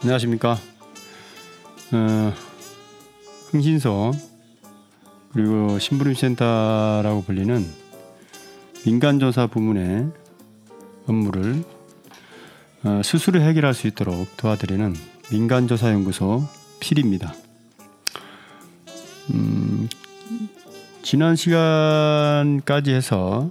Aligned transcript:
안녕하십니까. 0.00 0.56
어, 1.92 2.32
흥신소 3.50 4.12
그리고 5.32 5.78
심부름센터라고 5.80 7.24
불리는 7.24 7.66
민간조사 8.86 9.48
부문의 9.48 10.06
업무를 11.08 11.64
어, 12.84 13.00
스스로 13.02 13.40
해결할 13.40 13.74
수 13.74 13.88
있도록 13.88 14.36
도와드리는 14.36 14.94
민간조사연구소 15.32 16.44
필입니다. 16.78 17.34
음, 19.30 19.88
지난 21.02 21.34
시간까지 21.34 22.92
해서 22.92 23.50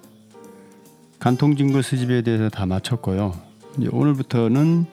간통증거 1.19 1.81
수집에 1.81 2.21
대해서 2.21 2.47
다 2.47 2.65
마쳤고요. 2.65 3.37
이제 3.77 3.89
오늘부터는 3.91 4.85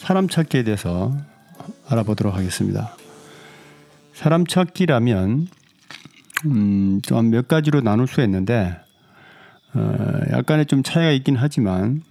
사람 0.00 0.28
찾기에 0.28 0.62
대해서 0.64 1.14
알아보도록 1.88 2.34
하겠습니다. 2.34 2.96
사람 4.14 4.46
찾기라면 4.46 5.46
음, 6.46 7.00
좀 7.02 7.30
몇 7.30 7.48
가지로 7.48 7.82
나눌 7.82 8.06
수 8.06 8.22
있는데 8.22 8.74
어, 9.74 10.20
약간의 10.32 10.66
좀 10.66 10.82
차이가 10.82 11.10
있긴 11.12 11.36
하지만 11.36 12.02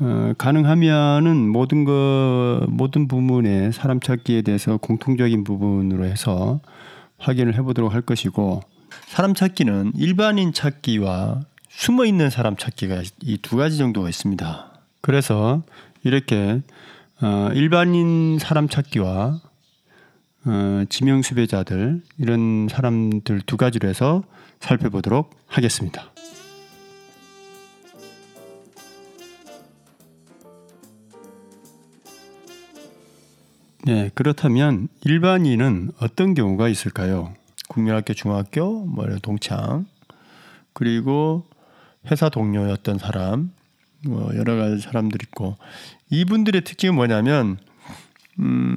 어, 0.00 0.32
가능하면은 0.36 1.48
모든 1.48 1.84
거 1.84 2.66
모든 2.68 3.06
부문의 3.06 3.72
사람 3.72 4.00
찾기에 4.00 4.42
대해서 4.42 4.78
공통적인 4.78 5.44
부분으로 5.44 6.04
해서 6.06 6.60
확인을 7.18 7.54
해보도록 7.54 7.94
할 7.94 8.00
것이고 8.00 8.62
사람 9.06 9.34
찾기는 9.34 9.92
일반인 9.94 10.52
찾기와 10.52 11.42
숨어 11.68 12.04
있는 12.04 12.30
사람 12.30 12.56
찾기가 12.56 13.02
이 13.22 13.38
두 13.42 13.56
가지 13.56 13.78
정도가 13.78 14.08
있습니다. 14.08 14.66
그래서 15.02 15.62
이렇게 16.02 16.62
어, 17.22 17.50
일반인 17.52 18.38
사람 18.38 18.68
찾기와 18.68 19.40
어, 20.46 20.84
지명 20.88 21.22
수배자들 21.22 22.02
이런 22.18 22.68
사람들 22.70 23.42
두 23.42 23.56
가지로 23.56 23.88
해서 23.88 24.22
살펴보도록 24.58 25.30
하겠습니다. 25.46 26.12
네, 33.84 34.10
그렇다면 34.14 34.88
일반인은 35.04 35.92
어떤 36.00 36.34
경우가 36.34 36.68
있을까요? 36.68 37.34
국민학교, 37.68 38.12
중학교, 38.14 38.84
뭐 38.84 39.06
동창, 39.22 39.86
그리고 40.72 41.46
회사 42.10 42.28
동료였던 42.28 42.98
사람, 42.98 43.52
뭐 44.04 44.34
여러 44.36 44.56
가지 44.56 44.80
사람들 44.80 45.22
있고 45.24 45.56
이분들의 46.10 46.62
특징은 46.62 46.94
뭐냐면 46.94 47.58
음, 48.38 48.76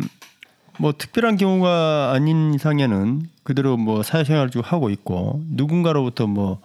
뭐 0.80 0.94
특별한 0.98 1.38
경우가 1.38 2.12
아닌 2.14 2.54
이상에는 2.54 3.28
그대로 3.44 3.78
뭐 3.78 4.04
사회생활을 4.04 4.50
쭉 4.52 4.62
하고 4.64 4.90
있고 4.90 5.44
누군가로부터 5.48 6.28
뭐, 6.28 6.62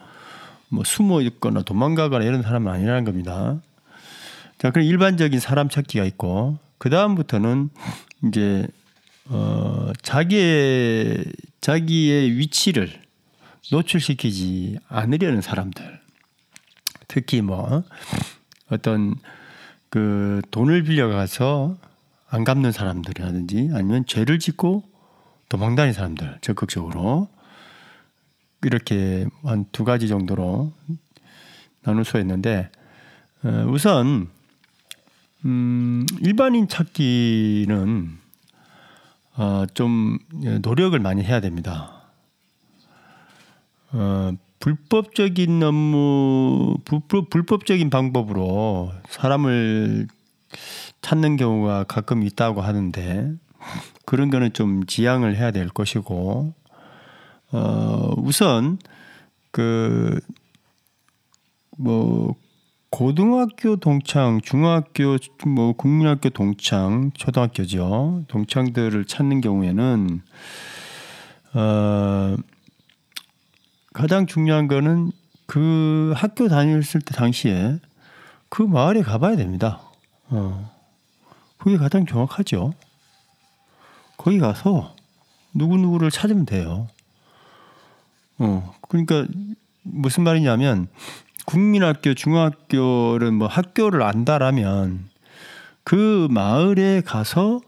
뭐 0.69 0.85
숨어 0.85 1.23
있거나 1.23 1.63
도망가거나 1.63 2.25
이런 2.25 2.43
사람은 2.43 2.71
아니라는 2.73 3.05
겁니다. 3.05 3.61
자, 4.59 4.71
그럼 4.71 4.87
일반적인 4.87 5.41
사람 5.41 5.69
찾기가 5.69 6.05
있고 6.05 6.59
그 6.79 6.91
다음부터는 6.91 7.71
이제 8.27 8.67
어 9.27 9.93
자기의 10.03 11.25
자기의 11.61 12.39
위치를 12.39 12.91
노출시키지 13.71 14.79
않으려는 14.89 15.43
사람들. 15.43 16.01
특히 17.09 17.41
뭐 17.43 17.85
어떤 18.71 19.15
그 19.91 20.43
돈을 20.51 20.83
빌려가서 20.85 21.77
안 22.29 22.45
갚는 22.45 22.73
사람들이라든지 22.73 23.71
아니면 23.73 24.05
죄를 24.07 24.39
짓고 24.39 24.85
도망다니는 25.49 25.95
사람들 25.95 26.39
적극적으로 26.43 27.29
이렇게 28.63 29.27
한 29.45 29.65
두 29.73 29.85
가지 29.85 30.09
정도로 30.09 30.73
나눌 31.83 32.05
수 32.05 32.19
있는데 32.19 32.71
어, 33.45 33.67
우선 33.69 34.29
음, 35.45 36.05
일반인 36.21 36.67
찾기는 36.69 38.19
어, 39.37 39.65
좀 39.73 40.19
노력을 40.63 40.99
많이 40.99 41.23
해야 41.23 41.41
됩니다. 41.41 42.03
어, 43.93 44.33
불법적인 44.61 45.63
업무, 45.63 46.77
불법, 46.85 47.31
불법 47.31 47.67
적인 47.67 47.91
방법으로 47.91 48.93
사람을 49.09 50.09
찾는 51.03 51.37
경우가 51.37 51.85
가끔 51.85 52.23
있다고 52.23 52.61
하는데 52.61 53.33
그런 54.05 54.31
거는 54.31 54.53
좀 54.53 54.85
지양을 54.87 55.37
해야 55.37 55.51
될 55.51 55.69
것이고, 55.69 56.55
어, 57.53 58.15
우선 58.19 58.79
그, 59.51 60.21
뭐, 61.77 62.35
고등학교 62.91 63.77
동창, 63.77 64.41
중학교, 64.41 65.19
뭐 65.47 65.75
국민학교 65.75 66.31
동창, 66.31 67.11
초등학교죠. 67.15 68.25
동창들을 68.29 69.05
찾는 69.05 69.43
경우에는 69.43 70.23
어 71.55 72.37
가장 73.99 74.27
중요한 74.27 74.69
거는 74.69 75.11
그 75.47 76.13
학교 76.15 76.47
다녔을 76.47 77.01
때 77.05 77.17
당시에 77.17 77.81
그 78.49 78.63
마을에 78.63 79.03
가봐야 79.03 79.35
됩니다. 79.35 79.81
어. 80.29 80.71
그게 81.57 81.77
가장 81.77 82.07
정확하죠. 82.07 82.75
거기 84.17 84.39
가서 84.39 84.95
누구누구를 85.53 86.13
찾으면 86.13 86.47
돼요. 86.47 86.87
어, 88.39 88.73
그러니까 88.89 89.27
무슨 89.83 90.23
말이냐면 90.23 90.87
국민학교, 91.45 92.15
중학교를 92.15 93.33
뭐 93.33 93.49
학교를 93.49 94.03
안다라면 94.03 95.09
그 95.83 96.29
마을에 96.31 97.01
가서 97.05 97.61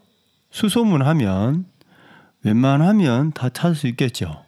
수소문하면 0.52 1.64
웬만하면 2.44 3.32
다 3.32 3.48
찾을 3.48 3.74
수 3.74 3.88
있겠죠. 3.88 4.44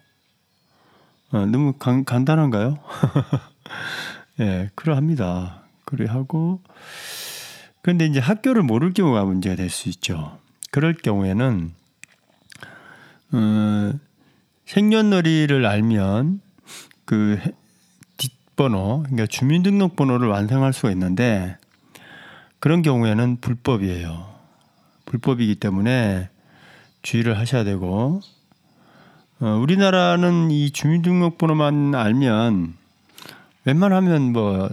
어, 1.32 1.46
너무 1.46 1.72
간, 1.74 2.04
간단한가요? 2.04 2.78
예, 4.40 4.44
네, 4.44 4.70
그러합니다. 4.74 5.62
그래 5.84 6.06
하고 6.06 6.60
그런데 7.82 8.06
이제 8.06 8.20
학교를 8.20 8.62
모를 8.62 8.92
경우가 8.92 9.24
문제가 9.24 9.56
될 9.56 9.68
수 9.68 9.88
있죠. 9.88 10.38
그럴 10.70 10.94
경우에는 10.94 11.72
어, 13.32 13.92
생년월일을 14.66 15.66
알면 15.66 16.40
그 17.04 17.38
번호, 18.54 19.02
그러니까 19.04 19.26
주민등록번호를 19.26 20.28
완성할 20.28 20.72
수가 20.72 20.90
있는데 20.92 21.56
그런 22.58 22.82
경우에는 22.82 23.38
불법이에요. 23.40 24.32
불법이기 25.06 25.56
때문에 25.56 26.28
주의를 27.02 27.38
하셔야 27.38 27.64
되고 27.64 28.20
어, 29.42 29.56
우리나라는 29.56 30.52
이 30.52 30.70
주민등록번호만 30.70 31.96
알면 31.96 32.74
웬만하면 33.64 34.32
뭐 34.32 34.70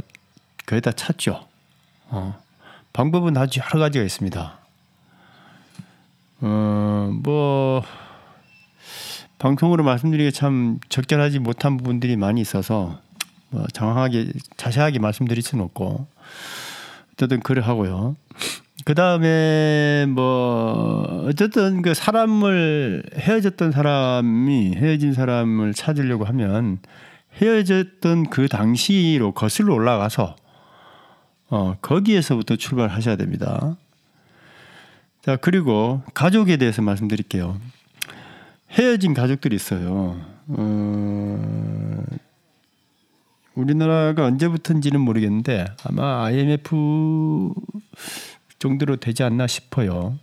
거의 0.67 0.79
다 0.79 0.91
찾죠. 0.91 1.43
어, 2.09 2.39
방법은 2.93 3.35
아주 3.35 3.61
여러 3.61 3.79
가지가 3.79 4.05
있습니다. 4.05 4.59
어, 6.41 7.11
뭐 7.23 7.81
방송으로 9.39 9.83
말씀드리기 9.83 10.31
참 10.33 10.77
적절하지 10.89 11.39
못한 11.39 11.75
부분들이 11.77 12.15
많이 12.15 12.39
있어서 12.39 13.01
뭐 13.49 13.65
정확하게 13.73 14.33
자세하게 14.55 14.99
말씀드릴 14.99 15.41
수는 15.41 15.65
없고 15.65 16.05
어쨌든 17.13 17.39
그래 17.39 17.63
하고요. 17.63 18.15
그 18.89 18.95
다음에 18.95 20.07
뭐 20.09 21.23
어쨌든 21.27 21.83
그 21.83 21.93
사람을 21.93 23.03
헤어졌던 23.13 23.71
사람이 23.71 24.73
헤어진 24.75 25.13
사람을 25.13 25.75
찾으려고 25.75 26.25
하면 26.25 26.79
헤어졌던 27.39 28.31
그 28.31 28.47
당시로 28.47 29.33
거슬러 29.33 29.75
올라가서 29.75 30.35
어 31.51 31.75
거기에서부터 31.83 32.55
출발하셔야 32.55 33.15
됩니다. 33.15 33.77
자 35.21 35.35
그리고 35.35 36.01
가족에 36.15 36.57
대해서 36.57 36.81
말씀드릴게요. 36.81 37.61
헤어진 38.71 39.13
가족들이 39.13 39.55
있어요. 39.55 40.19
어, 40.47 42.03
우리나라가 43.53 44.25
언제부터인지는 44.25 44.99
모르겠는데 44.99 45.67
아마 45.83 46.23
IMF 46.23 47.53
정도로 48.59 48.97
되지 48.97 49.23
않나 49.23 49.47
싶어요. 49.47 50.17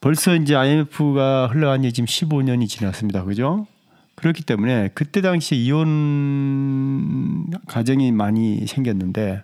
벌써 0.00 0.34
이제 0.36 0.54
IMF가 0.54 1.48
흘러간 1.48 1.82
지 1.82 1.92
지금 1.92 2.06
15년이 2.06 2.68
지났습니다. 2.68 3.24
그죠? 3.24 3.66
그렇기 4.14 4.44
때문에 4.44 4.90
그때 4.94 5.20
당시 5.20 5.56
이혼 5.56 7.50
가정이 7.66 8.10
많이 8.12 8.66
생겼는데 8.66 9.42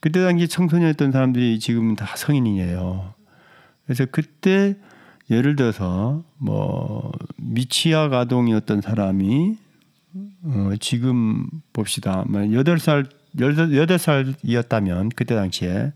그때 0.00 0.22
당시 0.22 0.48
청소년이었던 0.48 1.12
사람들이 1.12 1.58
지금은 1.58 1.96
다 1.96 2.14
성인이에요. 2.16 3.14
그래서 3.84 4.06
그때 4.10 4.76
예를 5.30 5.56
들어서 5.56 6.22
뭐 6.38 7.12
미취학 7.36 8.12
아동이었던 8.12 8.80
사람이 8.80 9.56
어 10.44 10.70
지금 10.80 11.46
봅시다. 11.72 12.24
뭐 12.28 12.52
여덟 12.52 12.78
살 12.78 13.06
여덟 13.40 13.98
살이었다면 13.98 15.10
그때 15.10 15.34
당시에 15.34 15.92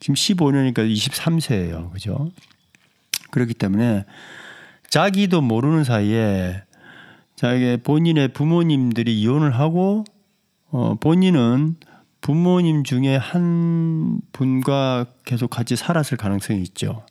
지금 0.00 0.14
15년이니까 0.14 0.78
23세예요. 0.78 1.90
그죠? 1.92 2.30
그렇기 3.30 3.54
때문에 3.54 4.04
자기도 4.88 5.40
모르는 5.40 5.84
사이에 5.84 6.62
자기 7.34 7.76
본인의 7.76 8.28
부모님들이 8.28 9.20
이혼을 9.20 9.54
하고 9.54 10.04
어 10.70 10.94
본인은 10.94 11.76
부모님 12.20 12.82
중에 12.82 13.16
한 13.16 14.20
분과 14.32 15.06
계속 15.24 15.50
같이 15.50 15.76
살았을 15.76 16.16
가능성이 16.16 16.62
있죠. 16.62 17.04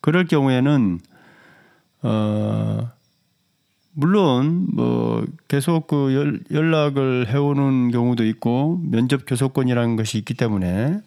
그럴 0.00 0.26
경우에는 0.26 1.00
어 2.02 2.90
물론 3.92 4.66
뭐 4.72 5.24
계속 5.48 5.86
그 5.86 6.40
연락을 6.50 7.28
해오는 7.28 7.90
경우도 7.90 8.24
있고 8.26 8.80
면접 8.82 9.22
교섭권이라는 9.26 9.96
것이 9.96 10.18
있기 10.18 10.34
때문에 10.34 11.00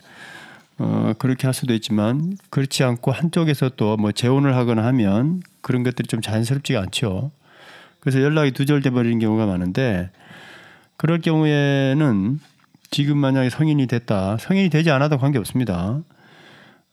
어 0.79 1.13
그렇게 1.17 1.47
할 1.47 1.53
수도 1.53 1.73
있지만 1.73 2.37
그렇지 2.49 2.83
않고 2.83 3.11
한쪽에서 3.11 3.69
또 3.69 3.97
뭐 3.97 4.11
재혼을 4.11 4.55
하거나 4.55 4.85
하면 4.85 5.41
그런 5.61 5.83
것들이 5.83 6.07
좀 6.07 6.21
자연스럽지가 6.21 6.79
않죠. 6.81 7.31
그래서 7.99 8.21
연락이 8.21 8.51
두절돼 8.51 8.91
버리는 8.91 9.17
경우가 9.19 9.45
많은데 9.47 10.11
그럴 10.97 11.19
경우에는 11.19 12.39
지금 12.89 13.17
만약에 13.17 13.49
성인이 13.49 13.85
됐다. 13.87 14.37
성인이 14.37 14.69
되지 14.69 14.91
않아도 14.91 15.17
관계 15.17 15.37
없습니다. 15.39 15.99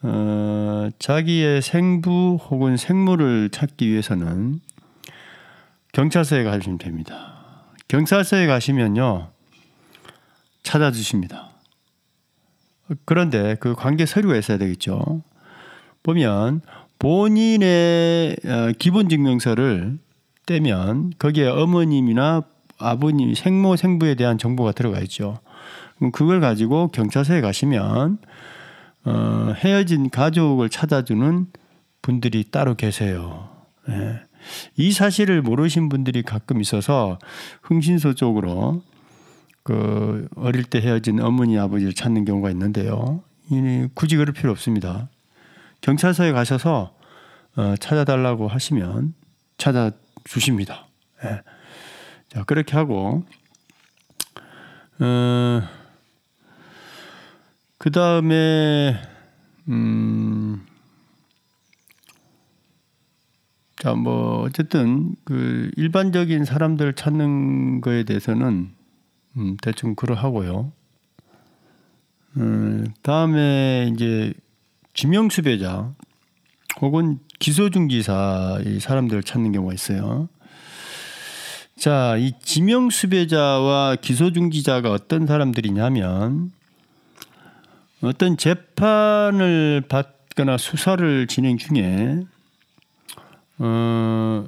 어, 0.02 0.88
자기의 0.98 1.62
생부 1.62 2.38
혹은 2.50 2.76
생모를 2.76 3.48
찾기 3.50 3.88
위해서는 3.88 4.60
경찰서에 5.92 6.42
가시면 6.44 6.78
됩니다. 6.78 7.34
경찰서에 7.88 8.46
가시면요. 8.46 9.28
찾아주십니다. 10.62 11.53
그런데 13.04 13.56
그 13.60 13.74
관계 13.74 14.06
서류가 14.06 14.36
있어야 14.36 14.58
되겠죠. 14.58 15.22
보면 16.02 16.60
본인의 16.98 18.36
어, 18.44 18.72
기본 18.78 19.08
증명서를 19.08 19.98
떼면 20.46 21.14
거기에 21.18 21.48
어머님이나 21.48 22.42
아버님, 22.78 23.34
생모, 23.34 23.76
생부에 23.76 24.14
대한 24.14 24.36
정보가 24.36 24.72
들어가 24.72 25.00
있죠. 25.00 25.38
그걸 26.12 26.40
가지고 26.40 26.88
경찰서에 26.88 27.40
가시면 27.40 28.18
어, 29.04 29.54
헤어진 29.56 30.10
가족을 30.10 30.68
찾아주는 30.68 31.46
분들이 32.02 32.44
따로 32.50 32.74
계세요. 32.74 33.48
예. 33.88 34.20
이 34.76 34.92
사실을 34.92 35.40
모르신 35.40 35.88
분들이 35.88 36.22
가끔 36.22 36.60
있어서 36.60 37.18
흥신소 37.62 38.14
쪽으로 38.14 38.82
그 39.64 40.28
어릴 40.36 40.62
때 40.64 40.80
헤어진 40.80 41.20
어머니 41.20 41.58
아버지를 41.58 41.92
찾는 41.92 42.24
경우가 42.24 42.50
있는데요. 42.50 43.22
굳이 43.94 44.16
그럴 44.16 44.32
필요 44.32 44.52
없습니다. 44.52 45.08
경찰서에 45.80 46.32
가셔서 46.32 46.96
어, 47.56 47.74
찾아달라고 47.78 48.46
하시면 48.46 49.14
찾아주십니다. 49.58 50.86
예. 51.24 51.42
자 52.28 52.44
그렇게 52.44 52.76
하고 52.76 53.24
어, 55.00 55.62
그 57.78 57.90
다음에 57.90 59.00
음. 59.68 60.64
자, 63.76 63.92
뭐 63.92 64.42
어쨌든 64.42 65.14
그 65.24 65.70
일반적인 65.76 66.44
사람들 66.46 66.94
찾는 66.94 67.82
거에 67.82 68.04
대해서는 68.04 68.70
음, 69.36 69.56
대충 69.62 69.94
그러하고요. 69.94 70.72
음, 72.36 72.86
다음에 73.02 73.90
이제 73.94 74.32
지명수배자 74.92 75.92
혹은 76.80 77.18
기소중지사 77.38 78.60
이 78.64 78.80
사람들을 78.80 79.22
찾는 79.22 79.52
경우가 79.52 79.74
있어요. 79.74 80.28
자, 81.76 82.16
이 82.16 82.32
지명수배자와 82.40 83.96
기소중지자가 83.96 84.90
어떤 84.90 85.26
사람들이냐면 85.26 86.52
어떤 88.00 88.36
재판을 88.36 89.82
받거나 89.88 90.56
수사를 90.56 91.26
진행 91.26 91.58
중에 91.58 92.24
어 93.58 94.44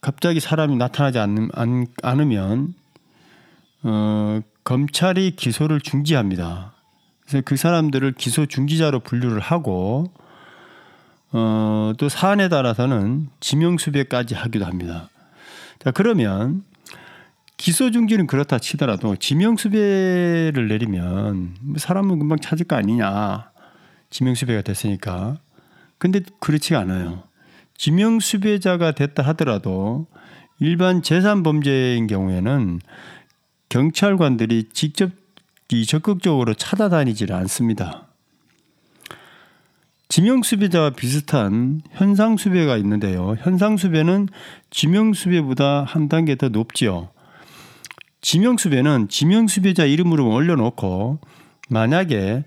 갑자기 0.00 0.40
사람이 0.40 0.76
나타나지 0.76 1.18
않, 1.18 1.48
않, 1.54 1.86
않으면 2.02 2.74
어 3.84 4.40
검찰이 4.64 5.36
기소를 5.36 5.80
중지합니다. 5.80 6.72
그래서 7.26 7.42
그 7.44 7.56
사람들을 7.56 8.12
기소 8.12 8.46
중지자로 8.46 9.00
분류를 9.00 9.40
하고 9.40 10.12
어, 11.32 11.92
또 11.98 12.08
사안에 12.08 12.48
따라서는 12.48 13.28
지명 13.40 13.76
수배까지 13.76 14.34
하기도 14.34 14.64
합니다. 14.64 15.08
자, 15.80 15.90
그러면 15.90 16.62
기소 17.56 17.90
중지는 17.90 18.26
그렇다 18.26 18.58
치더라도 18.58 19.16
지명 19.16 19.56
수배를 19.56 20.68
내리면 20.68 21.56
사람은 21.76 22.20
금방 22.20 22.38
찾을 22.38 22.66
거 22.66 22.76
아니냐. 22.76 23.50
지명 24.10 24.34
수배가 24.34 24.62
됐으니까. 24.62 25.38
근데 25.98 26.20
그렇지 26.38 26.76
않아요. 26.76 27.24
지명 27.76 28.20
수배자가 28.20 28.92
됐다 28.92 29.24
하더라도 29.24 30.06
일반 30.60 31.02
재산 31.02 31.42
범죄인 31.42 32.06
경우에는 32.06 32.80
경찰관들이 33.68 34.70
직접 34.72 35.10
적극적으로 35.86 36.54
찾아다니질 36.54 37.32
않습니다. 37.32 38.06
지명수배자와 40.08 40.90
비슷한 40.90 41.80
현상수배가 41.90 42.76
있는데요. 42.76 43.34
현상수배는 43.40 44.28
지명수배보다 44.70 45.82
한 45.82 46.08
단계 46.08 46.36
더 46.36 46.48
높지요. 46.48 47.08
지명수배는 48.20 49.08
지명수배자 49.08 49.86
이름으로 49.86 50.28
올려놓고 50.28 51.18
만약에 51.68 52.44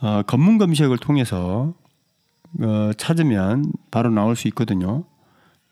어, 0.00 0.22
검문 0.26 0.58
검색을 0.58 0.98
통해서 0.98 1.72
어, 2.60 2.90
찾으면 2.96 3.72
바로 3.90 4.10
나올 4.10 4.36
수 4.36 4.46
있거든요. 4.48 5.04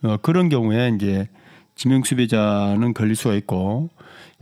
어, 0.03 0.17
그런 0.23 0.49
경우에 0.49 0.93
이제 0.97 1.29
지명수배자는 1.75 2.95
걸릴 2.95 3.15
수가 3.15 3.35
있고 3.35 3.91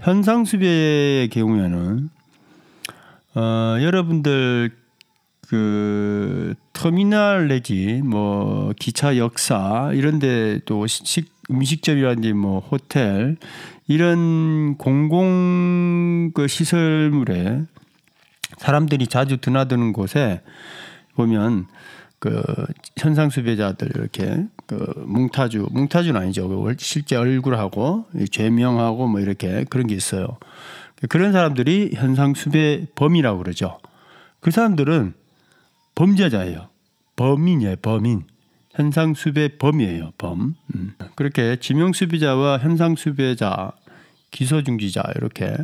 현상 0.01 0.45
수배의 0.45 1.29
경우에는 1.29 2.11
어, 3.37 3.77
여러분들 3.81 4.71
그 5.49 6.55
터미널 6.73 7.49
내지 7.49 8.01
뭐 8.05 8.73
기차 8.79 9.17
역사 9.17 9.91
이런데 9.93 10.61
또 10.65 10.87
식, 10.87 11.33
음식점이라든지 11.51 12.33
뭐 12.33 12.61
호텔 12.61 13.37
이런 13.87 14.77
공공 14.79 16.33
그 16.35 16.49
시설물에 16.49 17.63
사람들이 18.59 19.07
자주 19.07 19.39
드나드는 19.39 19.93
곳에 19.93 20.41
보면 21.15 21.67
그 22.25 22.43
현상 22.97 23.28
수배자들 23.28 23.90
이렇게 23.95 24.47
그 24.64 24.95
뭉타주 25.07 25.69
뭉타주는 25.71 26.19
아니죠. 26.19 26.49
그 26.49 26.75
실제 26.78 27.16
얼굴하고 27.16 28.07
죄명하고 28.31 29.09
뭐 29.09 29.21
이렇게 29.21 29.66
그런 29.69 29.87
게 29.87 29.95
있어요. 29.95 30.38
그런 31.11 31.33
사람들이 31.33 31.90
현상 31.93 32.33
수배범이라고 32.33 33.43
그러죠. 33.43 33.78
그 34.40 34.50
사람들은 34.50 35.12
범죄자예요. 35.97 36.71
범인이에요. 37.16 37.76
범인. 37.83 38.23
현상 38.71 39.12
수배범이에요. 39.12 40.12
범. 40.16 40.54
음. 40.75 40.95
그렇게 41.16 41.57
지명수배자와 41.61 42.57
현상 42.57 42.97
수배자, 42.97 43.73
기소 44.31 44.62
중지자 44.62 45.12
이렇게 45.16 45.54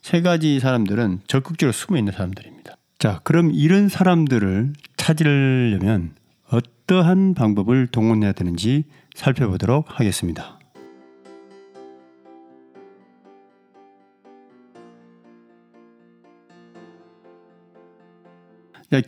세 0.00 0.22
가지 0.22 0.60
사람들은 0.60 1.22
적극적으로 1.26 1.72
숨어 1.72 1.98
있는 1.98 2.12
사람들입니다. 2.12 2.77
자, 2.98 3.20
그럼 3.22 3.52
이런 3.52 3.88
사람들을 3.88 4.72
찾으려면 4.96 6.16
어떠한 6.50 7.34
방법을 7.34 7.86
동원해야 7.86 8.32
되는지 8.32 8.84
살펴보도록 9.14 9.86
하겠습니다. 9.88 10.58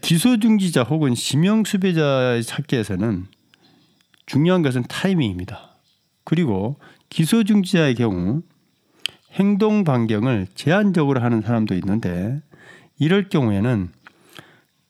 기소중지자 0.00 0.84
혹은 0.84 1.14
지명수배자의 1.14 2.44
찾기에서는 2.44 3.26
중요한 4.26 4.62
것은 4.62 4.84
타이밍입니다. 4.88 5.78
그리고 6.22 6.78
기소중지자의 7.08 7.96
경우 7.96 8.42
행동 9.32 9.82
반경을 9.82 10.46
제한적으로 10.54 11.20
하는 11.20 11.40
사람도 11.40 11.74
있는데 11.74 12.40
이럴 13.00 13.30
경우에는 13.30 13.88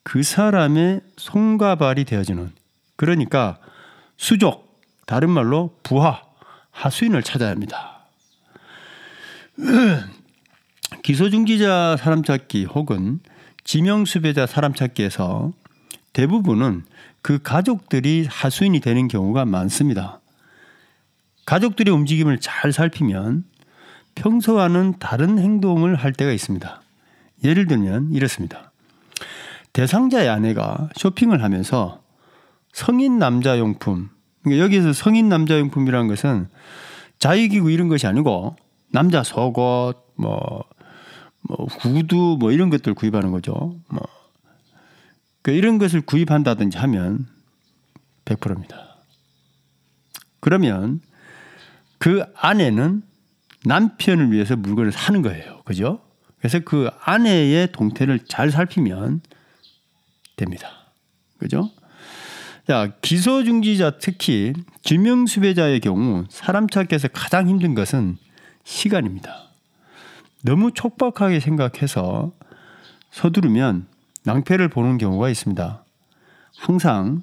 그 0.02 0.22
사람의 0.24 1.00
손과 1.16 1.76
발이 1.76 2.04
되어주는 2.04 2.50
그러니까 2.96 3.58
수족 4.16 4.82
다른 5.06 5.30
말로 5.30 5.78
부하 5.84 6.20
하수인을 6.72 7.22
찾아야 7.22 7.50
합니다. 7.50 8.00
기소중지자 11.02 11.96
사람 11.98 12.24
찾기 12.24 12.64
혹은 12.64 13.20
지명수배자 13.62 14.46
사람 14.46 14.74
찾기에서 14.74 15.52
대부분은 16.12 16.84
그 17.22 17.40
가족들이 17.40 18.26
하수인이 18.28 18.80
되는 18.80 19.06
경우가 19.06 19.44
많습니다. 19.44 20.20
가족들의 21.46 21.94
움직임을 21.94 22.40
잘 22.40 22.72
살피면 22.72 23.44
평소와는 24.16 24.98
다른 24.98 25.38
행동을 25.38 25.94
할 25.94 26.12
때가 26.12 26.32
있습니다. 26.32 26.79
예를 27.44 27.66
들면 27.66 28.12
이렇습니다. 28.12 28.72
대상자의 29.72 30.28
아내가 30.28 30.88
쇼핑을 30.96 31.42
하면서 31.42 32.02
성인 32.72 33.18
남자 33.18 33.58
용품, 33.58 34.10
그러니까 34.42 34.64
여기에서 34.64 34.92
성인 34.92 35.28
남자 35.28 35.58
용품이라는 35.58 36.08
것은 36.08 36.48
자유기구 37.18 37.70
이런 37.70 37.88
것이 37.88 38.06
아니고 38.06 38.56
남자 38.92 39.22
속옷, 39.22 39.96
뭐, 40.16 40.64
뭐 41.42 41.66
구두 41.66 42.36
뭐 42.38 42.52
이런 42.52 42.70
것들 42.70 42.94
구입하는 42.94 43.30
거죠. 43.30 43.76
뭐 43.88 44.00
그러니까 45.42 45.58
이런 45.58 45.78
것을 45.78 46.00
구입한다든지 46.00 46.78
하면 46.78 47.26
100%입니다. 48.24 48.96
그러면 50.40 51.00
그 51.98 52.24
아내는 52.34 53.02
남편을 53.64 54.32
위해서 54.32 54.56
물건을 54.56 54.92
사는 54.92 55.20
거예요. 55.22 55.62
그죠? 55.64 56.00
그래서 56.40 56.58
그 56.60 56.90
아내의 57.04 57.70
동태를 57.72 58.20
잘 58.26 58.50
살피면 58.50 59.20
됩니다. 60.36 60.68
그죠? 61.38 61.70
자, 62.66 62.92
기소중지자 63.02 63.98
특히 63.98 64.52
지명수배자의 64.82 65.80
경우 65.80 66.24
사람 66.28 66.68
찾기에서 66.68 67.08
가장 67.08 67.48
힘든 67.48 67.74
것은 67.74 68.16
시간입니다. 68.64 69.50
너무 70.42 70.72
촉박하게 70.72 71.40
생각해서 71.40 72.32
서두르면 73.10 73.86
낭패를 74.24 74.68
보는 74.68 74.98
경우가 74.98 75.28
있습니다. 75.28 75.84
항상 76.58 77.22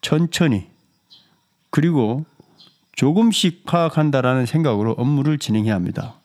천천히 0.00 0.68
그리고 1.70 2.26
조금씩 2.94 3.64
파악한다라는 3.64 4.44
생각으로 4.46 4.92
업무를 4.92 5.38
진행해야 5.38 5.74
합니다. 5.74 6.16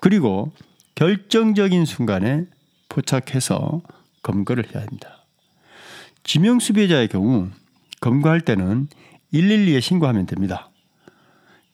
그리고 0.00 0.52
결정적인 0.96 1.84
순간에 1.84 2.46
포착해서 2.88 3.82
검거를 4.22 4.64
해야 4.64 4.82
합니다. 4.82 5.24
지명 6.24 6.58
수배자의 6.58 7.08
경우 7.08 7.50
검거할 8.00 8.40
때는 8.40 8.88
112에 9.32 9.80
신고하면 9.80 10.26
됩니다. 10.26 10.70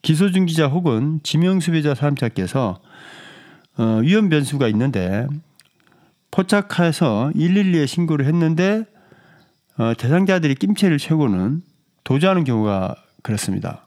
기소 0.02 0.30
중지자 0.32 0.66
혹은 0.66 1.20
지명 1.22 1.60
수배자 1.60 1.94
사람찾기에서 1.94 2.82
어, 3.78 3.84
위험 4.02 4.28
변수가 4.28 4.66
있는데 4.68 5.26
포착해서 6.32 7.30
112에 7.36 7.86
신고를 7.86 8.26
했는데 8.26 8.84
어, 9.78 9.94
대상자들이 9.96 10.56
낌체를 10.56 10.98
채고는 10.98 11.62
도주하는 12.02 12.42
경우가 12.42 12.96
그렇습니다. 13.22 13.86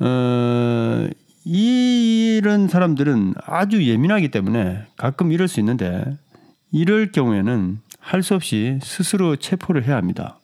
어, 0.00 1.08
이런 1.44 2.68
사람들은 2.68 3.34
아주 3.44 3.84
예민하기 3.84 4.28
때문에 4.28 4.86
가끔 4.96 5.32
이럴 5.32 5.48
수 5.48 5.60
있는데 5.60 6.04
이럴 6.70 7.12
경우에는 7.12 7.80
할 7.98 8.22
수 8.22 8.34
없이 8.34 8.78
스스로 8.82 9.36
체포를 9.36 9.86
해야 9.86 9.96
합니다. 9.96 10.38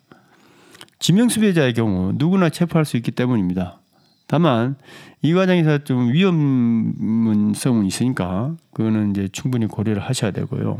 지명수배자의 1.00 1.75
경우 1.75 2.12
누구나 2.14 2.50
체포할 2.50 2.85
수 2.85 2.97
있기 2.97 3.11
때문입니다. 3.12 3.81
다만 4.26 4.76
이 5.23 5.33
과정에서 5.33 5.78
좀 5.78 6.12
위험성은 6.12 7.87
있으니까 7.87 8.55
그거는 8.73 9.11
이제 9.11 9.28
충분히 9.33 9.67
고려를 9.67 10.02
하셔야 10.02 10.31
되고요. 10.31 10.78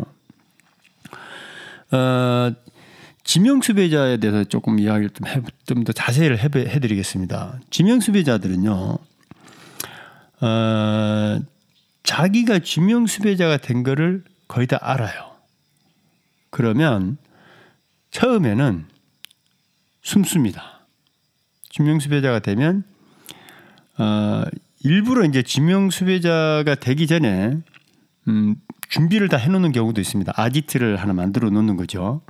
어, 1.91 2.53
지명수배자에 3.25 4.19
대해서 4.19 4.45
조금 4.45 4.79
이야기를 4.79 5.11
좀더 5.67 5.93
자세히를 5.93 6.39
해드리겠습니다. 6.39 7.61
지명수배자들은요, 7.71 8.99
어, 10.41 11.41
자기가 12.03 12.61
지명수배자가 12.61 13.59
된 13.59 13.83
거를 13.83 14.25
거의 14.47 14.67
다 14.67 14.79
알아요. 14.81 15.33
그러면 16.51 17.19
처음에는 18.11 18.87
숨습니다. 20.03 20.81
지명수배자가 21.71 22.39
되면 22.39 22.85
어, 23.99 24.45
일부러 24.81 25.25
이제 25.25 25.43
지명 25.43 25.91
수배자가 25.91 26.77
되기 26.77 27.07
전에 27.07 27.59
음, 28.29 28.57
준비를 28.89 29.29
다 29.29 29.37
해놓는 29.37 29.73
경우도 29.73 30.01
있습니다. 30.01 30.33
아지트를 30.35 30.97
하나 30.97 31.13
만들어 31.13 31.51
놓는 31.51 31.77
거죠. 31.77 32.23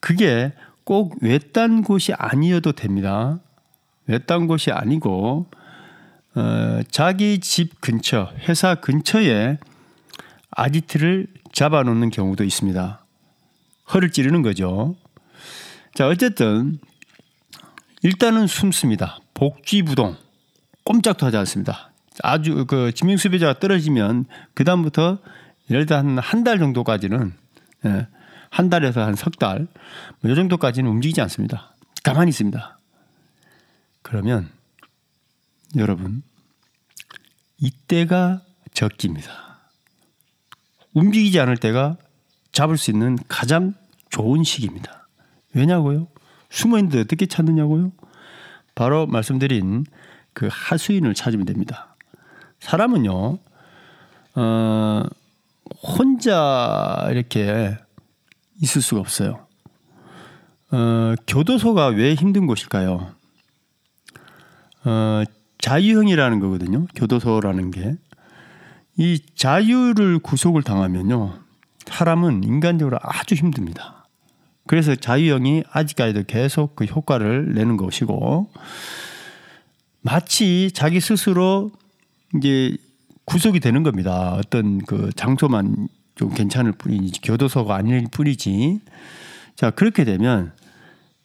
그게 0.00 0.52
꼭 0.84 1.16
외딴 1.20 1.82
곳이 1.82 2.12
아니어도 2.12 2.72
됩니다. 2.72 3.40
외딴 4.06 4.46
곳이 4.46 4.70
아니고 4.70 5.50
어, 6.76 6.82
자기 6.90 7.38
집 7.38 7.80
근처, 7.80 8.30
회사 8.48 8.74
근처에 8.74 9.58
아지트를 10.50 11.26
잡아놓는 11.52 12.10
경우도 12.10 12.44
있습니다. 12.44 13.04
허를 13.94 14.10
찌르는 14.10 14.42
거죠. 14.42 14.94
자, 15.94 16.06
어쨌든 16.08 16.78
일단은 18.02 18.46
숨습니다. 18.46 19.18
복귀부동. 19.32 20.16
꼼짝도 20.84 21.26
하지 21.26 21.36
않습니다. 21.38 21.92
아주 22.22 22.66
그 22.66 22.92
지명수배자가 22.92 23.58
떨어지면 23.58 24.26
그 24.54 24.64
다음부터 24.64 25.18
예를 25.70 25.86
들어 25.86 25.98
한한 25.98 26.44
달 26.44 26.58
정도까지는 26.58 27.32
예, 27.86 28.06
한 28.50 28.70
달에서 28.70 29.02
한 29.02 29.14
석 29.16 29.38
달, 29.38 29.66
뭐 30.20 30.32
이 30.32 30.34
정도까지는 30.34 30.90
움직이지 30.90 31.20
않습니다. 31.22 31.74
가만히 32.04 32.28
있습니다. 32.30 32.78
그러면 34.02 34.48
여러분 35.76 36.22
이때가 37.58 38.42
적기입니다. 38.72 39.30
움직이지 40.94 41.38
않을 41.40 41.56
때가 41.56 41.96
잡을 42.52 42.76
수 42.78 42.90
있는 42.90 43.18
가장 43.28 43.74
좋은 44.10 44.44
시기입니다. 44.44 45.08
왜냐고요? 45.54 46.08
숨어 46.50 46.78
있는데 46.78 47.00
어떻게 47.00 47.26
찾느냐고요? 47.26 47.92
바로 48.74 49.06
말씀드린 49.06 49.84
그 50.32 50.48
하수인을 50.50 51.14
찾으면 51.14 51.46
됩니다. 51.46 51.96
사람은요, 52.60 53.38
어, 54.34 55.02
혼자 55.82 57.08
이렇게 57.10 57.76
있을 58.60 58.82
수가 58.82 59.00
없어요. 59.00 59.46
어, 60.70 61.14
교도소가 61.26 61.88
왜 61.88 62.14
힘든 62.14 62.46
곳일까요? 62.46 63.14
어, 64.84 65.24
자유형이라는 65.58 66.40
거거든요. 66.40 66.86
교도소라는 66.94 67.70
게. 67.70 67.96
이 68.96 69.20
자유를 69.34 70.20
구속을 70.20 70.62
당하면요. 70.62 71.34
사람은 71.86 72.44
인간적으로 72.44 72.98
아주 73.02 73.34
힘듭니다. 73.34 74.06
그래서 74.66 74.94
자유형이 74.94 75.64
아직까지도 75.70 76.24
계속 76.26 76.74
그 76.76 76.84
효과를 76.84 77.54
내는 77.54 77.76
것이고, 77.76 78.50
마치 80.02 80.70
자기 80.72 81.00
스스로 81.00 81.72
이제 82.36 82.76
구속이 83.24 83.60
되는 83.60 83.82
겁니다. 83.82 84.34
어떤 84.34 84.78
그 84.78 85.10
장소만 85.14 85.88
좀 86.14 86.32
괜찮을 86.32 86.72
뿐이지 86.72 87.20
교도소가 87.20 87.74
아닐 87.74 88.06
뿐이지. 88.10 88.80
자 89.56 89.70
그렇게 89.70 90.04
되면 90.04 90.52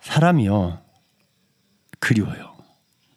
사람이요 0.01 0.79
그리워요. 1.99 2.55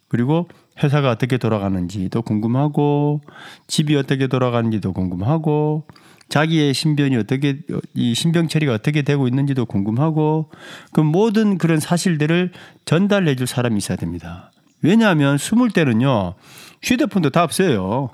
그리고 0.07 0.47
회사가 0.83 1.11
어떻게 1.11 1.37
돌아가는지도 1.37 2.21
궁금하고 2.21 3.21
집이 3.67 3.95
어떻게 3.95 4.27
돌아가는지도 4.27 4.93
궁금하고 4.93 5.87
자기의 6.27 6.73
신변이 6.73 7.15
어떻게 7.17 7.59
이 7.93 8.13
신병 8.15 8.47
처리가 8.47 8.73
어떻게 8.73 9.03
되고 9.03 9.27
있는지도 9.27 9.65
궁금하고 9.65 10.49
그 10.91 11.01
모든 11.01 11.57
그런 11.57 11.79
사실들을 11.79 12.51
전달해 12.83 13.35
줄 13.35 13.47
사람이 13.47 13.77
있어야 13.77 13.95
됩니다. 13.97 14.51
왜냐하면 14.81 15.37
숨을 15.37 15.71
때는요 15.71 16.33
휴대폰도 16.81 17.29
다 17.29 17.43
없어요. 17.43 18.09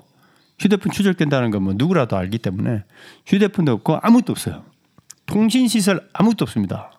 휴대폰 0.58 0.92
추적된다는 0.92 1.50
건 1.50 1.62
뭐 1.64 1.72
누구라도 1.74 2.16
알기 2.16 2.38
때문에 2.38 2.84
휴대폰도 3.26 3.72
없고 3.72 3.98
아무것도 4.02 4.32
없어요. 4.32 4.62
통신 5.26 5.66
시설 5.66 6.06
아무것도 6.12 6.44
없습니다. 6.44 6.92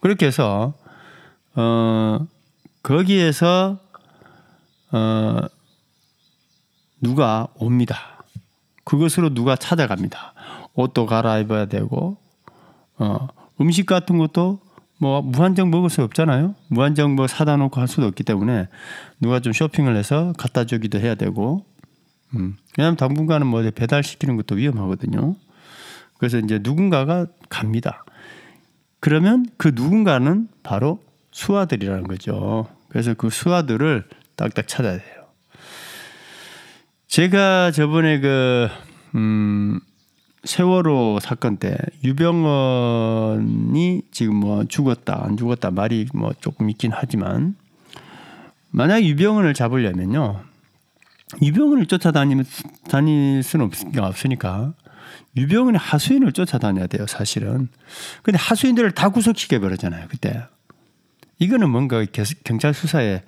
그렇게 0.00 0.26
해서 0.26 0.74
어 1.56 2.26
거기에서 2.84 3.80
어 4.92 5.40
누가 7.00 7.48
옵니다. 7.56 8.24
그것으로 8.84 9.34
누가 9.34 9.56
찾아갑니다. 9.56 10.34
옷도 10.74 11.06
갈아입어야 11.06 11.66
되고 11.66 12.18
어, 12.98 13.28
음식 13.60 13.86
같은 13.86 14.18
것도 14.18 14.60
뭐 14.98 15.22
무한정 15.22 15.70
먹을 15.70 15.90
수 15.90 16.02
없잖아요. 16.02 16.54
무한정 16.68 17.16
뭐 17.16 17.26
사다 17.26 17.56
놓고 17.56 17.80
할 17.80 17.88
수도 17.88 18.06
없기 18.06 18.22
때문에 18.22 18.68
누가 19.18 19.40
좀 19.40 19.52
쇼핑을 19.52 19.96
해서 19.96 20.32
갖다 20.38 20.64
주기도 20.64 20.98
해야 21.00 21.14
되고 21.14 21.64
음. 22.36 22.56
왜냐하면 22.76 22.96
당분간은 22.96 23.46
뭐 23.46 23.62
배달 23.74 24.02
시키는 24.02 24.36
것도 24.36 24.56
위험하거든요. 24.56 25.36
그래서 26.18 26.38
이제 26.38 26.60
누군가가 26.62 27.26
갑니다. 27.48 28.04
그러면 29.00 29.46
그 29.56 29.72
누군가는 29.74 30.48
바로 30.62 31.02
수아들이라는 31.32 32.04
거죠. 32.04 32.66
그래서 32.94 33.12
그 33.12 33.28
수아들을 33.28 34.04
딱딱 34.36 34.68
찾아야 34.68 34.98
돼요. 34.98 35.24
제가 37.08 37.72
저번에 37.72 38.20
그, 38.20 38.68
음, 39.16 39.80
세월호 40.44 41.18
사건 41.20 41.56
때 41.56 41.76
유병원이 42.04 44.02
지금 44.12 44.36
뭐 44.36 44.64
죽었다, 44.66 45.24
안 45.24 45.36
죽었다 45.36 45.72
말이 45.72 46.06
뭐 46.14 46.32
조금 46.40 46.70
있긴 46.70 46.92
하지만 46.94 47.56
만약 48.70 49.02
유병원을 49.02 49.54
잡으려면요. 49.54 50.44
유병원을 51.42 51.86
쫓아다니면 51.86 52.44
다닐 52.88 53.42
수는 53.42 53.70
없 53.98 54.24
으니까 54.24 54.74
유병원의 55.36 55.80
하수인을 55.80 56.30
쫓아다녀야 56.30 56.86
돼요, 56.86 57.08
사실은. 57.08 57.66
근데 58.22 58.38
하수인들을 58.38 58.92
다 58.92 59.08
구속시켜 59.08 59.58
버렸잖아요, 59.58 60.06
그때. 60.08 60.44
이거는 61.44 61.70
뭔가 61.70 62.04
경찰 62.44 62.74
수사에 62.74 63.22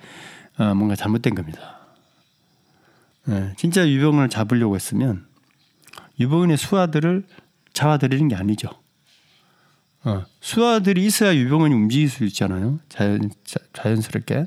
어, 0.58 0.74
뭔가 0.74 0.96
잘못된 0.96 1.34
겁니다. 1.34 1.78
네, 3.26 3.52
진짜 3.56 3.88
유병원을 3.88 4.28
잡으려고 4.28 4.74
했으면 4.74 5.26
유병원의 6.18 6.56
수하들을 6.56 7.24
잡아들이는 7.72 8.28
게 8.28 8.34
아니죠. 8.36 8.70
어, 10.04 10.24
수하들이 10.40 11.04
있어야 11.04 11.34
유병원이 11.34 11.74
움직일 11.74 12.08
수 12.08 12.24
있잖아요. 12.24 12.78
자연, 12.88 13.30
자, 13.44 13.90
연스럽게 13.90 14.46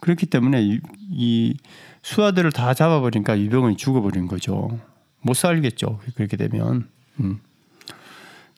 그렇기 0.00 0.26
때문에 0.26 0.62
이, 0.62 0.80
이 1.10 1.56
수하들을 2.02 2.50
다 2.52 2.72
잡아버리니까 2.72 3.38
유병원이 3.38 3.76
죽어버린 3.76 4.26
거죠. 4.26 4.80
못 5.20 5.34
살겠죠. 5.34 6.00
그렇게 6.14 6.36
되면. 6.36 6.88
음. 7.20 7.40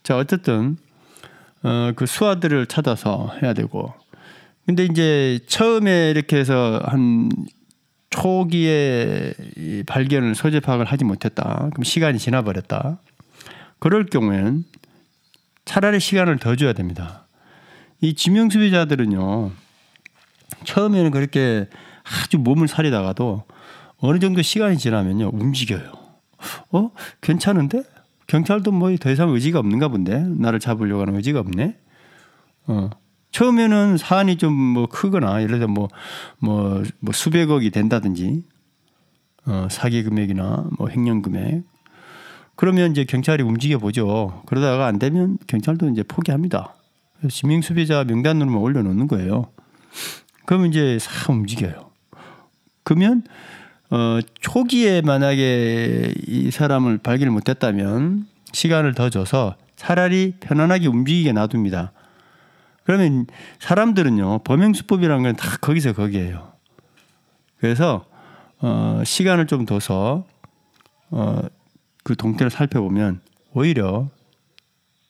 자, 0.02 0.16
어쨌든, 0.16 0.76
어, 1.62 1.92
그 1.94 2.06
수하들을 2.06 2.66
찾아서 2.66 3.34
해야 3.42 3.52
되고. 3.52 3.92
근데 4.66 4.84
이제 4.84 5.40
처음에 5.46 6.10
이렇게 6.10 6.36
해서 6.36 6.80
한 6.84 7.30
초기에 8.10 9.32
발견을 9.86 10.34
소재 10.34 10.60
파악을 10.60 10.84
하지 10.84 11.04
못했다. 11.04 11.68
그럼 11.72 11.84
시간이 11.84 12.18
지나버렸다. 12.18 12.98
그럴 13.78 14.06
경우에는 14.06 14.64
차라리 15.64 16.00
시간을 16.00 16.38
더 16.38 16.56
줘야 16.56 16.72
됩니다. 16.72 17.26
이 18.00 18.14
지명 18.14 18.50
수비자들은요, 18.50 19.52
처음에는 20.64 21.10
그렇게 21.10 21.68
아주 22.02 22.38
몸을 22.38 22.66
사리다가도 22.66 23.44
어느 23.98 24.18
정도 24.18 24.42
시간이 24.42 24.78
지나면요, 24.78 25.30
움직여요. 25.32 25.92
어? 26.72 26.90
괜찮은데? 27.20 27.82
경찰도 28.30 28.70
뭐 28.70 28.96
더 28.96 29.10
이상 29.10 29.30
의지가 29.30 29.58
없는가 29.58 29.88
본데? 29.88 30.24
나를 30.28 30.60
잡으려고 30.60 31.02
하는 31.02 31.16
의지가 31.16 31.40
없네? 31.40 31.76
어. 32.68 32.90
처음에는 33.32 33.96
사안이 33.96 34.36
좀 34.36 34.52
뭐 34.52 34.86
크거나 34.86 35.42
예를 35.42 35.58
들어 35.58 35.68
뭐, 35.68 35.88
뭐, 36.38 36.82
뭐 37.00 37.12
수백억이 37.12 37.70
된다든지 37.70 38.44
어, 39.46 39.66
사기 39.68 40.04
금액이나 40.04 40.68
뭐 40.78 40.88
횡령 40.88 41.22
금액 41.22 41.64
그러면 42.54 42.92
이제 42.92 43.04
경찰이 43.04 43.42
움직여 43.42 43.78
보죠. 43.78 44.42
그러다가 44.46 44.86
안 44.86 45.00
되면 45.00 45.38
경찰도 45.48 45.88
이제 45.88 46.04
포기합니다. 46.04 46.74
지명 47.30 47.62
수배자 47.62 48.04
명단으로만 48.04 48.60
올려놓는 48.60 49.08
거예요. 49.08 49.50
그러면 50.46 50.68
이제 50.68 50.98
싹 51.00 51.30
움직여요. 51.30 51.90
그러면 52.84 53.24
어, 53.90 54.20
초기에 54.40 55.00
만약에 55.02 56.14
이 56.26 56.50
사람을 56.50 56.98
발견을 56.98 57.32
못했다면 57.32 58.26
시간을 58.52 58.94
더 58.94 59.10
줘서 59.10 59.56
차라리 59.76 60.34
편안하게 60.40 60.86
움직이게 60.86 61.32
놔둡니다. 61.32 61.92
그러면 62.84 63.26
사람들은요 63.58 64.40
범행 64.44 64.74
수법이라는 64.74 65.22
건 65.22 65.36
다 65.36 65.56
거기서 65.60 65.92
거기에요. 65.92 66.52
그래서 67.58 68.04
어, 68.58 69.02
시간을 69.04 69.46
좀 69.46 69.66
둬서 69.66 70.26
어, 71.10 71.42
그 72.04 72.14
동태를 72.16 72.50
살펴보면 72.50 73.20
오히려 73.52 74.08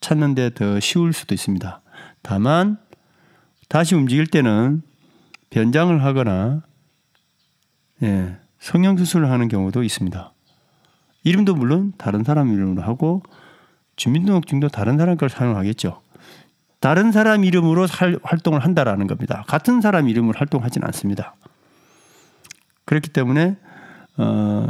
찾는데 0.01 0.55
더 0.55 0.81
쉬울 0.81 1.13
수도 1.13 1.35
있습니다. 1.35 1.83
다만 2.23 2.79
다시 3.69 3.95
움직일 3.95 4.27
때는 4.27 4.83
변장을 5.51 6.03
하거나 6.03 6.63
예, 8.03 8.39
성형 8.61 8.97
수술을 8.99 9.31
하는 9.31 9.49
경우도 9.49 9.83
있습니다. 9.83 10.33
이름도 11.25 11.55
물론 11.55 11.93
다른 11.99 12.25
사람 12.25 12.53
이름으로 12.53 12.83
하고 12.83 13.23
주민등록증도 13.97 14.69
다른 14.69 14.97
사람 14.97 15.17
걸 15.17 15.29
사용하겠죠. 15.29 16.01
다른 16.79 17.13
사람 17.13 17.45
이름으로 17.45 17.87
살, 17.87 18.19
활동을 18.23 18.61
한다라는 18.61 19.07
겁니다. 19.07 19.45
같은 19.47 19.81
사람 19.81 20.09
이름으로 20.09 20.39
활동하지는 20.39 20.87
않습니다. 20.87 21.35
그렇기 22.87 23.11
때문에 23.11 23.57
어, 24.17 24.69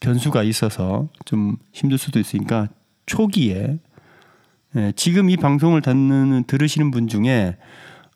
변수가 0.00 0.42
있어서 0.42 1.08
좀 1.24 1.56
힘들 1.72 1.96
수도 1.96 2.18
있으니까 2.18 2.68
초기에 3.06 3.78
예, 4.76 4.92
지금 4.94 5.30
이 5.30 5.36
방송을 5.36 5.82
듣는 5.82 6.44
들으시는 6.46 6.90
분 6.90 7.08
중에 7.08 7.56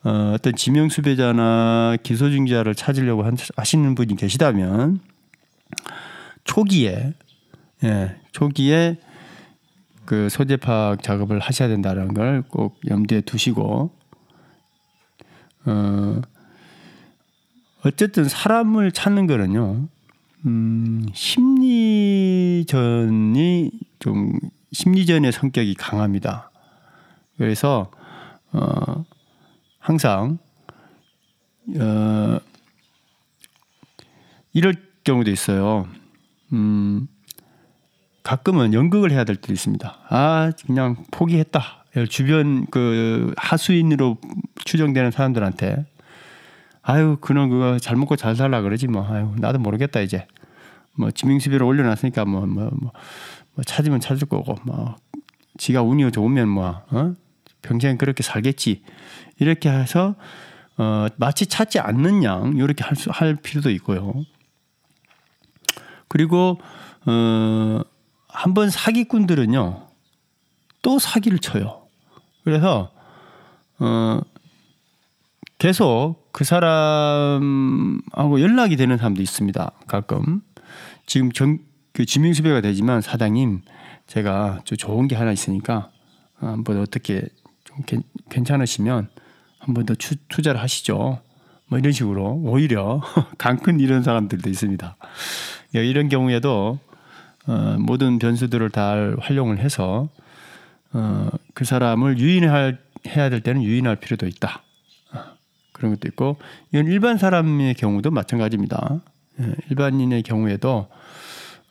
어, 0.05 0.33
어떤 0.35 0.55
지명 0.55 0.89
수배자나 0.89 1.97
기소중자를 2.03 2.75
찾으려고 2.75 3.25
하시는 3.57 3.95
분이 3.95 4.17
계시다면 4.17 5.01
초기에 6.45 7.15
예, 7.85 8.17
초기에 8.33 8.99
그 10.05 10.29
소재 10.29 10.57
파악 10.57 11.03
작업을 11.03 11.39
하셔야 11.41 11.69
된다는 11.69 12.13
걸 12.15 12.43
꼭 12.49 12.79
염두에 12.89 13.23
두시고 13.23 13.91
어 15.67 16.21
어쨌든 17.85 18.29
사람을 18.29 18.93
찾는 18.93 19.27
거는요. 19.27 19.89
음, 20.47 21.07
심리전이 22.55 23.71
좀 23.99 24.39
심리전의 24.73 25.33
성격이 25.33 25.75
강합니다. 25.75 26.51
그래서 27.39 27.91
어 28.53 29.05
항상 29.85 30.39
어 31.79 32.41
이럴 34.55 34.75
경우도 35.05 35.31
있어요. 35.31 35.87
음, 36.55 37.07
가끔은 38.23 38.73
연극을 38.73 39.11
해야 39.11 39.25
될 39.25 39.37
때도 39.37 39.53
있습니다. 39.53 39.99
아, 40.09 40.53
그냥 40.67 41.05
포기했다. 41.11 41.85
주변 42.09 42.65
그 42.71 43.35
하수인으로 43.37 44.17
추정되는 44.65 45.11
사람들한테 45.11 45.85
아유, 46.81 47.19
그놈 47.21 47.51
그거 47.51 47.79
잘 47.79 47.97
먹고 47.97 48.17
잘 48.17 48.37
살라 48.37 48.63
그러지 48.63 48.89
뭐. 48.89 49.07
아유, 49.07 49.35
나도 49.37 49.59
모르겠다 49.59 50.01
이제. 50.01 50.27
뭐 50.97 51.11
지명수비를 51.11 51.63
올려놨으니까 51.63 52.25
뭐 52.25 52.47
뭐, 52.47 52.71
뭐, 52.73 52.93
뭐 53.55 53.65
찾으면 53.65 54.01
찾을 54.01 54.29
거고 54.29 54.55
뭐 54.65 54.97
지가 55.59 55.83
운이 55.83 56.11
좋으면 56.11 56.49
뭐 56.49 56.83
어? 56.91 57.15
평생 57.65 57.97
그렇게 57.97 58.23
살겠지. 58.23 58.83
이렇게 59.39 59.71
해서 59.71 60.15
어, 60.77 61.07
마치 61.17 61.47
찾지 61.47 61.81
않는 61.81 62.23
양 62.23 62.57
이렇게 62.57 62.85
할, 62.85 62.95
수, 62.95 63.11
할 63.11 63.37
필요도 63.37 63.71
있고요. 63.71 64.13
그리고 66.09 66.61
어, 67.07 67.81
한번 68.29 68.71
사기꾼들은요 68.71 69.89
또 70.83 70.99
사기를 70.99 71.39
쳐요. 71.39 71.87
그래서 72.45 72.91
어 73.79 74.21
계속 75.59 76.29
그 76.33 76.45
사람하고 76.45 78.41
연락이 78.41 78.77
되는 78.77 78.99
사람도 78.99 79.23
있습니다. 79.23 79.71
가끔 79.87 80.43
지금 81.07 81.33
정, 81.33 81.59
그 81.93 82.05
지명수배가 82.05 82.61
되지만 82.61 83.01
사장님 83.01 83.63
제가 84.07 84.61
좀 84.65 84.77
좋은 84.77 85.09
게 85.09 85.17
하나 85.17 85.33
있으니까 85.33 85.91
한번 86.35 86.81
어떻게 86.81 87.23
좀 87.87 88.03
괜찮으시면 88.31 89.09
한 89.59 89.75
번 89.75 89.87
더 89.87 89.95
투자를 90.29 90.61
하시죠. 90.61 91.21
뭐 91.69 91.79
이런 91.79 91.93
식으로 91.93 92.35
오히려 92.45 93.01
강큰 93.39 93.81
이런 93.81 94.03
사람들도 94.03 94.49
있습니다. 94.51 94.97
예, 95.77 95.87
이런 95.87 96.09
경우에도 96.11 96.79
어, 97.47 97.77
모든 97.79 98.19
변수들을 98.19 98.71
다 98.71 98.95
활용을 99.21 99.59
해서 99.59 100.09
어, 100.93 101.29
그 101.55 101.65
사람을 101.65 102.19
유인할 102.19 102.79
해야 103.09 103.31
될 103.31 103.41
때는 103.41 103.63
유인할 103.63 103.97
필요도 103.97 104.27
있다. 104.27 104.63
어, 105.13 105.19
그런 105.73 105.93
것도 105.93 106.09
있고 106.09 106.37
이건 106.73 106.87
일반 106.87 107.17
사람의 107.17 107.75
경우도 107.75 108.11
마찬가지입니다. 108.11 109.01
예, 109.41 109.55
일반인의 109.71 110.23
경우에도 110.25 110.89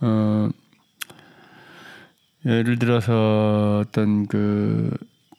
어, 0.02 0.50
예를 2.46 2.78
들어서 2.78 3.84
어떤 3.86 4.26
그, 4.28 4.92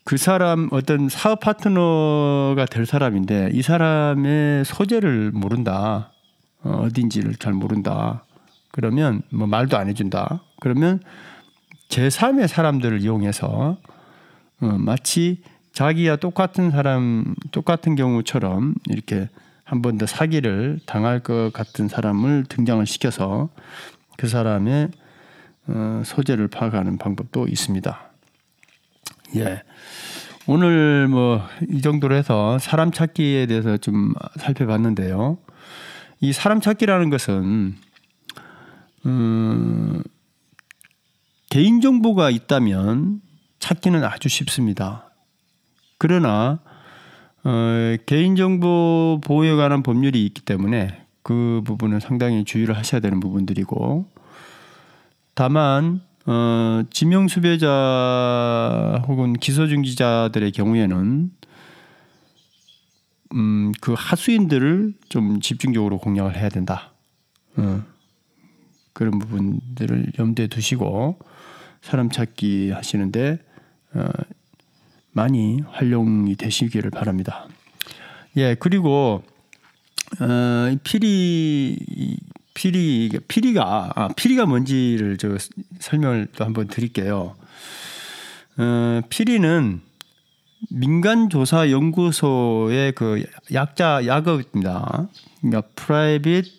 그 0.04 0.16
사람 0.18 0.68
어떤 0.70 1.08
사업 1.08 1.40
파트너가 1.40 2.66
될 2.66 2.84
사람인데 2.84 3.50
이 3.52 3.62
사람의 3.62 4.64
소재를 4.64 5.30
모른다. 5.32 6.12
어, 6.62 6.82
어딘지를 6.86 7.36
잘 7.36 7.52
모른다. 7.54 8.24
그러면 8.70 9.22
뭐 9.30 9.46
말도 9.46 9.76
안 9.78 9.88
해준다. 9.88 10.42
그러면 10.60 11.00
제3의 11.88 12.48
사람들을 12.48 13.00
이용해서 13.00 13.78
어, 14.60 14.66
마치 14.78 15.42
자기와 15.72 16.16
똑같은 16.16 16.70
사람, 16.70 17.34
똑같은 17.50 17.94
경우처럼 17.96 18.74
이렇게 18.88 19.28
한 19.64 19.80
번 19.80 19.96
더 19.96 20.04
사기를 20.06 20.80
당할 20.84 21.20
것 21.20 21.50
같은 21.52 21.88
사람을 21.88 22.44
등장을 22.48 22.84
시켜서 22.86 23.48
그 24.18 24.28
사람의 24.28 24.88
어, 25.68 26.02
소재를 26.04 26.48
파악하는 26.48 26.98
방법도 26.98 27.48
있습니다. 27.48 28.10
예. 29.36 29.62
오늘 30.46 31.08
뭐 31.08 31.42
이 31.70 31.80
정도로 31.80 32.14
해서 32.14 32.58
사람 32.58 32.90
찾기에 32.92 33.46
대해서 33.46 33.76
좀 33.76 34.14
살펴봤는데요. 34.38 35.38
이 36.20 36.32
사람 36.32 36.60
찾기라는 36.60 37.10
것은 37.10 37.74
음, 39.06 40.02
개인 41.50 41.80
정보가 41.80 42.30
있다면 42.30 43.20
찾기는 43.58 44.02
아주 44.04 44.28
쉽습니다. 44.28 45.10
그러나 45.98 46.60
어, 47.44 47.96
개인 48.06 48.36
정보 48.36 49.20
보호에 49.22 49.54
관한 49.54 49.82
법률이 49.82 50.24
있기 50.26 50.42
때문에 50.42 51.04
그 51.22 51.62
부분은 51.64 52.00
상당히 52.00 52.44
주의를 52.44 52.76
하셔야 52.76 53.00
되는 53.00 53.20
부분들이고 53.20 54.10
다만 55.34 56.00
어, 56.26 56.82
지명 56.90 57.28
수배자 57.28 59.02
혹은 59.06 59.34
기소중지자들의 59.34 60.52
경우에는 60.52 61.30
음, 63.34 63.72
그 63.80 63.94
하수인들을 63.96 64.94
좀 65.08 65.40
집중적으로 65.40 65.98
공략을 65.98 66.36
해야 66.36 66.48
된다. 66.48 66.92
어, 67.56 67.82
그런 68.92 69.18
부분들을 69.18 70.12
염두에 70.18 70.46
두시고 70.46 71.18
사람 71.82 72.10
찾기 72.10 72.70
하시는데 72.70 73.38
어, 73.94 74.08
많이 75.12 75.60
활용이 75.60 76.36
되시기를 76.36 76.90
바랍니다. 76.90 77.46
예, 78.36 78.54
그리고 78.54 79.22
어, 80.20 80.76
피리 80.84 81.76
피리 82.54 83.10
피리가 83.28 83.92
아, 83.94 84.08
피리가 84.16 84.46
뭔지를 84.46 85.18
저 85.18 85.36
설명을 85.80 86.28
또 86.36 86.44
한번 86.44 86.68
드릴게요. 86.68 87.36
어, 88.56 89.00
피리는 89.10 89.80
민간 90.70 91.28
조사 91.28 91.70
연구소의 91.70 92.92
그 92.92 93.24
약자 93.52 94.06
약어입니다. 94.06 95.08
그러니까 95.40 95.62
Private 95.74 96.50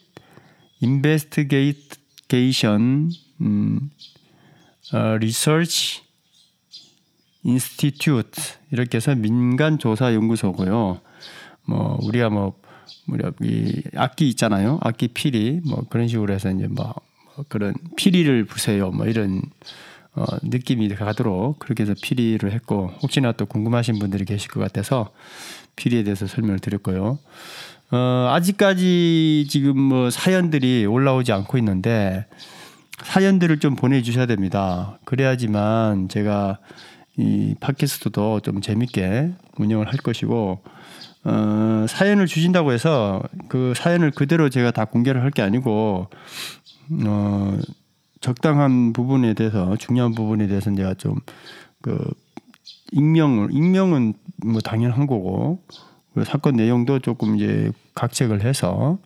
Investigation 0.83 3.11
음, 3.41 3.89
어, 4.93 4.97
Research 4.97 6.03
Institute 7.43 8.41
이렇게 8.71 8.97
해서 8.97 9.15
민간 9.15 9.79
조사 9.79 10.13
연구소고요. 10.13 10.99
뭐 11.67 11.97
우리가 12.03 12.29
뭐 12.29 12.53
우리 13.07 13.83
악기 13.95 14.29
있잖아요. 14.29 14.79
악기 14.81 15.07
피리 15.07 15.61
뭐 15.65 15.85
그런 15.89 16.07
식으로 16.07 16.33
해서 16.33 16.49
이제 16.51 16.67
뭐, 16.67 16.93
뭐 17.35 17.45
그런 17.47 17.73
피리를 17.95 18.45
부세요. 18.45 18.91
뭐 18.91 19.05
이런 19.05 19.41
어, 20.15 20.25
느낌이 20.43 20.87
가도록 20.89 21.59
그렇게 21.59 21.83
해서 21.83 21.93
피리를 22.01 22.49
했고 22.51 22.91
혹시나 23.01 23.33
또 23.33 23.45
궁금하신 23.45 23.99
분들이 23.99 24.23
계실 24.25 24.49
것 24.49 24.61
같아서 24.61 25.11
피리에 25.75 26.03
대해서 26.03 26.25
설명을 26.25 26.59
드렸고요. 26.59 27.19
어, 27.91 28.29
아직까지 28.31 29.47
지금 29.49 29.77
뭐 29.77 30.09
사연들이 30.09 30.85
올라오지 30.85 31.31
않고 31.33 31.57
있는데 31.57 32.25
사연들을 33.03 33.59
좀 33.59 33.75
보내주셔야 33.75 34.25
됩니다. 34.25 34.97
그래야지만 35.03 36.07
제가 36.07 36.59
이 37.17 37.55
팟캐스트도 37.59 38.39
좀 38.41 38.61
재밌게 38.61 39.31
운영을 39.57 39.87
할 39.87 39.97
것이고 39.97 40.61
어, 41.25 41.85
사연을 41.89 42.27
주신다고 42.27 42.71
해서 42.71 43.21
그 43.49 43.73
사연을 43.75 44.11
그대로 44.11 44.49
제가 44.49 44.71
다 44.71 44.85
공개를 44.85 45.21
할 45.23 45.31
게 45.31 45.41
아니고 45.41 46.07
어, 47.05 47.57
적당한 48.21 48.93
부분에 48.93 49.33
대해서 49.33 49.75
중요한 49.77 50.13
부분에 50.13 50.47
대해서 50.47 50.73
제가 50.73 50.93
좀 50.95 51.15
그 51.85 52.03
익명을 52.93 53.49
익명은 53.51 54.15
뭐 54.43 54.59
당연한 54.59 55.05
거고 55.05 55.61
그 56.15 56.23
사건 56.23 56.55
내용도 56.55 56.97
조금 56.97 57.35
이제 57.35 57.71
각색을 57.93 58.41
해서 58.43 58.97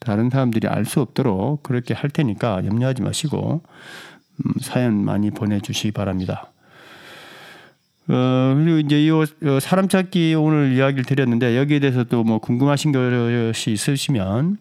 다른 0.00 0.28
사람들이 0.28 0.68
알 0.68 0.84
수 0.84 1.00
없도록 1.00 1.62
그렇게 1.62 1.94
할 1.94 2.10
테니까 2.10 2.66
염려하지 2.66 3.00
마시고 3.00 3.62
음, 4.44 4.52
사연 4.60 5.02
많이 5.02 5.30
보내주시기 5.30 5.92
바랍니다. 5.92 6.52
어, 8.08 8.54
그리고 8.56 8.78
이제 8.78 9.04
이 9.04 9.10
어, 9.10 9.24
사람 9.60 9.88
찾기 9.88 10.34
오늘 10.34 10.72
이야기를 10.72 11.04
드렸는데 11.04 11.56
여기에 11.56 11.80
대해서 11.80 12.04
또 12.04 12.22
뭐 12.22 12.38
궁금하신 12.38 12.92
것이 12.92 13.72
있으시면 13.72 14.58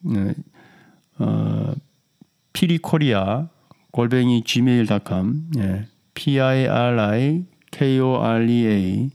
네, 0.00 0.34
어, 1.18 1.74
피리코리아 2.52 3.48
골뱅이 3.92 4.42
gmail.com 4.44 5.50
예, 5.58 5.86
p 6.14 6.40
i 6.40 6.66
r 6.66 7.00
i 7.00 7.44
k 7.70 7.98
o 8.00 8.22
r 8.22 8.48
e 8.48 8.66
a 8.66 9.10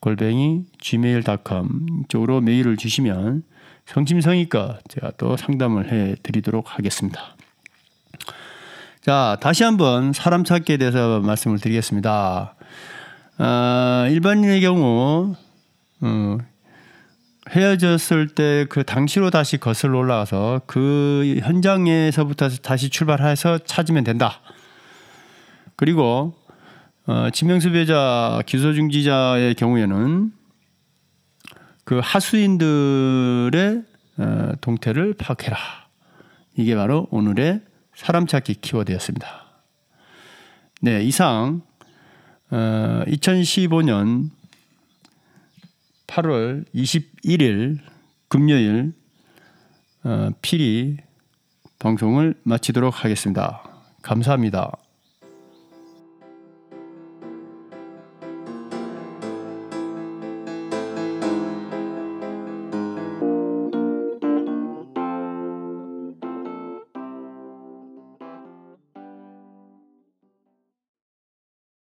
골뱅이 0.00 0.64
gmail.com 0.80 2.04
쪽으로 2.08 2.40
메일을 2.40 2.76
주시면 2.76 3.42
성심성의껏 3.86 4.82
제가 4.88 5.12
또 5.16 5.36
상담을 5.36 5.92
해 5.92 6.14
드리도록 6.22 6.76
하겠습니다. 6.76 7.36
자, 9.00 9.36
다시 9.40 9.64
한번 9.64 10.12
사람 10.12 10.44
찾기에 10.44 10.76
대해서 10.76 11.20
말씀을 11.20 11.58
드리겠습니다. 11.58 12.54
아, 13.42 14.06
일반인의 14.10 14.60
경우 14.60 15.34
어, 16.02 16.38
헤어졌을 17.48 18.28
때 18.28 18.66
그 18.68 18.84
당시로 18.84 19.30
다시 19.30 19.56
거슬러 19.56 19.98
올라가서 19.98 20.60
그 20.66 21.38
현장에서부터 21.40 22.50
다시 22.50 22.90
출발해서 22.90 23.60
찾으면 23.64 24.04
된다. 24.04 24.40
그리고 25.74 26.34
어, 27.06 27.30
지명수 27.32 27.72
배자 27.72 28.42
기소중지자의 28.44 29.54
경우에는 29.54 30.32
그 31.84 31.98
하수인들의 32.02 33.82
어, 34.18 34.52
동태를 34.60 35.14
파악해라. 35.14 35.56
이게 36.58 36.76
바로 36.76 37.08
오늘의 37.10 37.62
사람 37.94 38.26
찾기 38.26 38.56
키워드였습니다. 38.56 39.46
네, 40.82 41.02
이상 41.02 41.62
어, 42.50 43.04
2015년 43.06 44.30
8월 46.08 46.64
21일 46.74 47.78
금요일 48.28 48.92
어, 50.02 50.30
필히 50.42 50.96
방송을 51.78 52.34
마치도록 52.42 53.04
하겠습니다. 53.04 53.62
감사합니다. 54.02 54.79